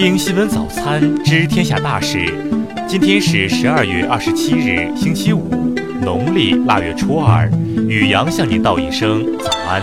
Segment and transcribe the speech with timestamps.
[0.00, 2.24] 听新闻早餐知天下大事。
[2.88, 5.50] 今天是十二月二十七日，星期五，
[6.00, 7.46] 农历腊月初二。
[7.86, 9.82] 雨阳向您道一声早安。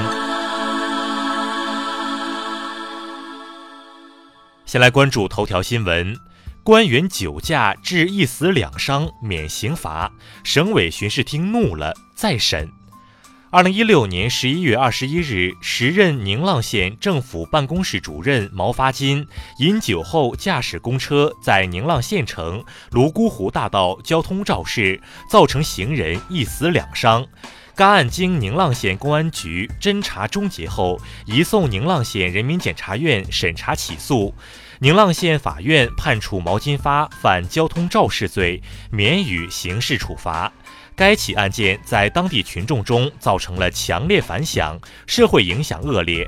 [4.65, 6.17] 先来关注头条新闻：
[6.63, 10.11] 官员酒驾致一死两伤免刑罚，
[10.43, 12.67] 省委巡视厅怒了，再审。
[13.49, 19.25] 二零一六年十一月二十一日，时任宁浪县政府办公室主任毛发金
[19.59, 22.61] 饮酒后驾驶公车在宁浪县城
[22.91, 27.25] 泸沽湖大道交通肇事，造成行人一死两伤。
[27.73, 34.35] 该案经宁浪县公安局侦查终结后，移送宁浪县人民检察院审查起诉。
[34.79, 38.61] 宁浪县法院判处毛金发犯交通肇事罪，
[38.91, 40.51] 免予刑事处罚。
[40.97, 44.75] 该起案件在当地群众中造成了强烈反响，
[45.05, 46.27] 社会影响恶劣。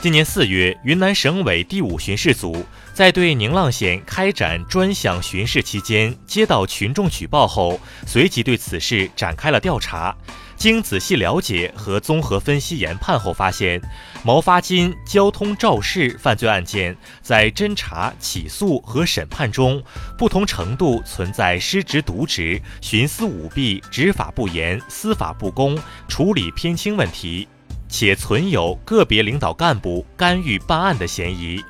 [0.00, 10.16] 今年四月，云南省委第五巡视组在对宁浪县开展专项巡视期间，接到群众举报后，随即对此事展开了调查。
[10.56, 13.80] 经仔细了解和综合分析研判后，发现
[14.24, 19.82] 毛发金交通肇事犯罪案件在侦查、起诉和审判中，
[20.16, 27.46] 不同程度存在失职渎职、徇私舞弊、执法不严、司法不公、处理偏轻问题，
[27.88, 31.62] 且存有个别领导干部干预办案的嫌疑。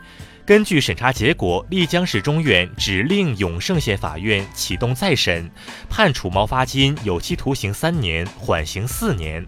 [0.47, 5.51] 根据审查结果，丽江市中院指令永胜县法院启动再审，
[5.89, 9.47] 判处毛发金有期徒刑三年，缓刑四年。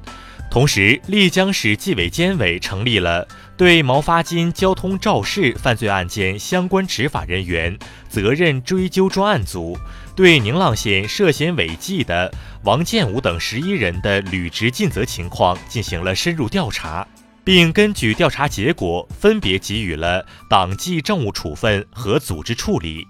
[0.51, 9.77] 同时，丽江市纪委监委成立了对毛发金交通肇事犯罪案件相关执法人员责任追究专案组，
[10.15, 17.07] 对宁浪县涉嫌违纪的王建武等十一人的履职尽责情况进行了深入调查。
[17.47, 23.07] 并根据调查结果，分别给予了党纪政务处分和组织处理。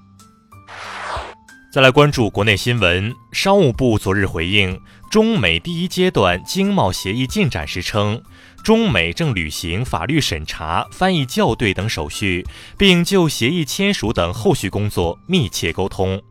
[1.73, 4.79] 再来关注国内新闻，商务部昨日回应
[5.11, 8.23] 中美第一阶段经贸协议进展时称，
[8.63, 16.23] 中美正履行法律审查、翻译校对等手续，并就协议签署等后续工作密切沟通。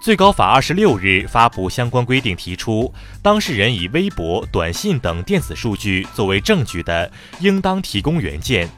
[0.00, 7.10] 最高法二十六日发布相关规定，提出当事人以微博、短信等电子数据作为证据的，
[7.40, 8.68] 应当提供原件。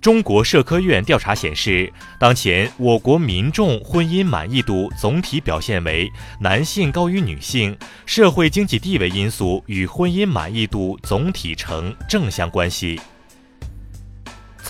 [0.00, 7.76] 中国社科院调查显示，当前我国民众婚姻满意度总体表现为男性高于女性，
[8.06, 13.00] 社会经济地位因素与婚姻满意度总体呈正相关系。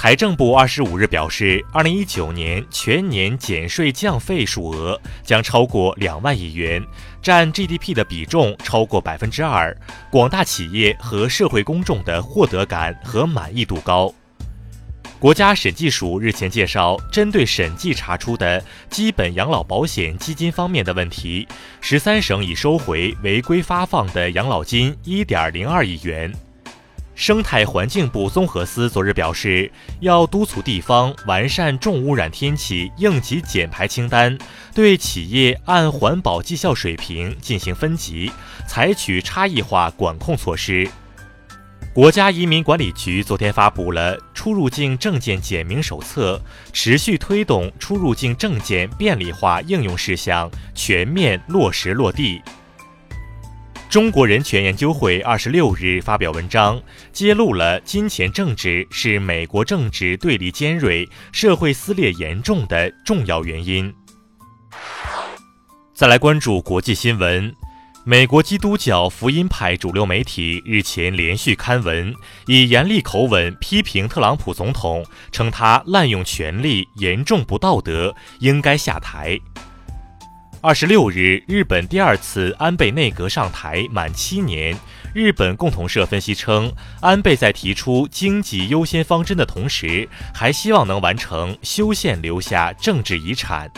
[0.04, 6.84] 财政部二十五日表示，二零一九年全年减税降费数额将超过两万亿元，
[7.22, 9.74] 占 GDP 的比重超过百分之二，
[10.10, 14.12] 广大企业和社会公众的获得感和满意度高。
[15.18, 21.48] 国家审计署日前介绍，针对审计查出的基本养老保险基金方面的问题，
[21.80, 26.30] 十三省已收回违规发放的养老金一点零二亿元。
[27.14, 29.70] 生态环境部综合司昨日表示，
[30.00, 34.36] 要督促地方完善重污染天气应急减排清单，
[34.74, 38.32] 对企业按环保绩效水平进行分级，
[38.66, 40.88] 采取差异化管控措施。
[41.92, 46.42] 国家移民管理局昨天发布了出入境证件简明手册，
[46.72, 52.42] 持续推动出入境证件便利化应用事项全面落实落地。
[53.94, 56.82] 中国人权研究会二十六日发表文章，
[57.12, 63.94] 揭露了金钱政治是美国政治对立尖锐、社会撕裂严重的重要原因。
[65.94, 67.54] 再来关注国际新闻，
[68.02, 72.12] 美国基督教福音派主流媒体日前连续刊文，
[72.48, 79.38] 以严厉口吻批评特朗普总统，称他滥用权力，严重不道德，应该下台。
[80.64, 84.74] 二十六日，日本第二次安倍内阁上台满七年。
[85.12, 93.70] 日本共同社分析称，安倍在提出经济优先方针的同时，还希望能完成修宪，留下政治遗产。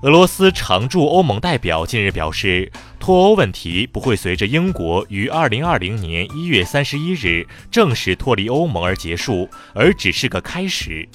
[0.00, 11.06] 俄罗斯常驻欧盟代表近日表示，脱欧问题不会随着英国于二零二零年一月三十一日正式脱离欧盟而结束，而只是个开始。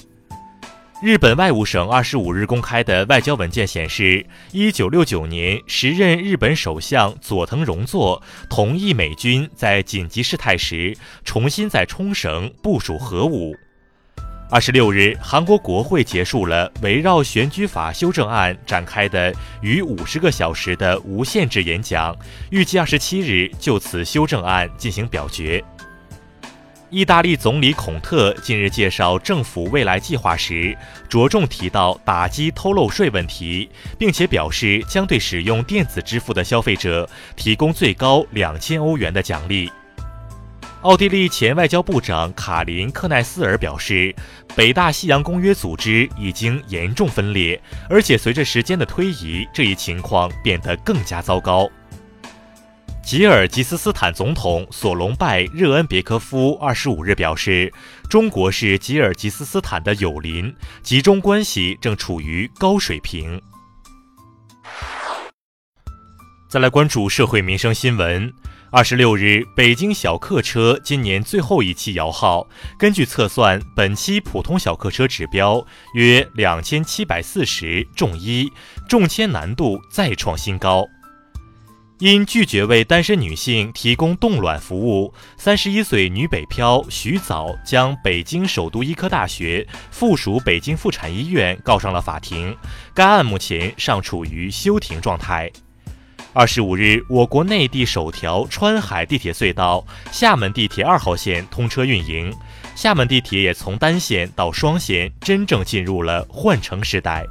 [1.02, 10.96] 日本外务省二十五日公开的外交文件显示，一九六九年，时任日本首相佐藤荣作同意美军在紧急事态时
[11.26, 13.56] 重新在冲绳部署核武。
[14.52, 19.34] 二十六日，韩国国会结束了围绕选举法修正案展开的
[19.64, 22.16] 逾五十个小时的无限制演讲，
[22.52, 25.64] 预计二十七日就此修正案进行表决。
[26.92, 30.78] 意大利总理孔特近日介绍政府未来计划时，
[31.08, 39.72] 着重提到打击偷漏税问题，并且表示将对使用电子支付的消费者提供最高两千欧元的奖励。
[40.82, 44.14] 奥地利前外交部长卡林·克奈斯尔表示，
[44.54, 51.70] 北大西洋公约组织已经严重分裂，而且随着时间的推移，这一情况变得更加糟糕。
[53.04, 57.74] 吉尔吉斯斯坦总统索隆拜热恩别科夫二十五日表示，
[58.10, 63.42] 中国是吉尔吉斯斯坦的友邻，吉中关系正处于高水平。
[66.50, 68.32] 再来关注社会民生新闻。
[68.72, 72.48] 二十六日，北京小客车今年最后一期摇号，
[72.80, 75.66] 根据测算，本期普通小客车指标
[75.96, 78.50] 约两千七百四十，中一，
[78.88, 80.86] 中签难度再创新高。
[82.02, 92.58] 因拒绝为单身女性提供冻卵服务，三十一岁女北漂徐早将北京首都医科大学附属北京妇产医院告上了法庭。
[92.96, 95.48] 该案目前尚处于休庭状态。
[96.34, 102.34] 二十五日，我国内地首条川海地铁隧道——厦门地铁二号线通车运营，
[102.76, 107.24] 厦门地铁也从单线到双线，真正进入了换乘时代。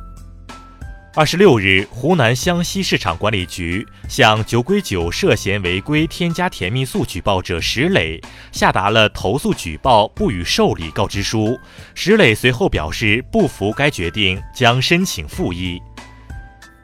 [1.12, 8.20] 二十六日，湖南湘西市场管理局向酒鬼酒涉嫌违规添加甜蜜素举报者石磊
[8.52, 11.58] 下达了投诉举报不予受理告知书。
[11.96, 15.82] 石磊随后表示不服该决定，将申请复议。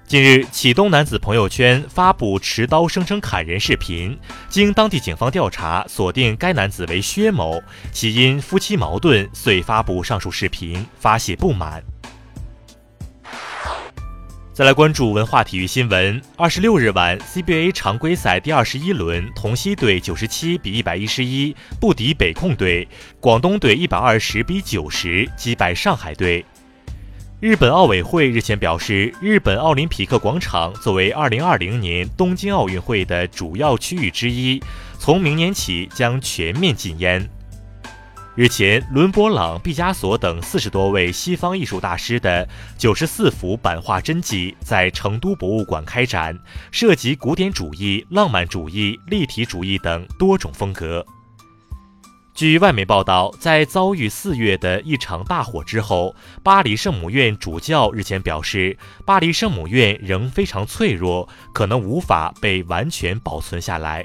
[0.08, 4.18] 近日，启东男子朋友圈发布持刀声称砍人视频，
[4.48, 7.62] 经当地警方调查，锁定该男子为薛某，
[7.92, 11.80] 其因夫妻矛盾，遂发布上述视频发泄不满。
[14.56, 16.18] 再来关注文化体育新闻。
[16.34, 22.88] 二十六日晚，CBA 常规赛第二十一轮，同曦队九十七比一百一十一不敌北控队，
[23.20, 26.42] 广东队一百二十比九十击败上海队。
[27.38, 34.58] 日本奥委会日前表示，日本奥林匹克广场作为二零二零年东京奥运会的主要区域之一，
[34.98, 37.28] 从明年起将全面禁烟。
[38.36, 42.46] 日前，伦勃朗、毕加索等四十多位西方艺术大师的
[42.76, 46.38] 九十四幅版画真迹在成都博物馆开展，
[46.70, 51.02] 涉及古典主义、浪漫主义、立体主义等多种风格。
[52.34, 64.04] 据外媒报道，在遭遇四月的一场大火之后，巴黎圣母院主教日前表示，巴黎圣母院仍非常脆弱，可能无法被完全保存下来。